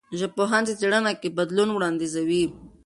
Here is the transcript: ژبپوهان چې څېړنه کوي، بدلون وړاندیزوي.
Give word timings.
ژبپوهان 0.19 0.61
چې 0.67 0.73
څېړنه 0.79 1.11
کوي، 1.19 1.29
بدلون 1.37 1.69
وړاندیزوي. 1.71 2.43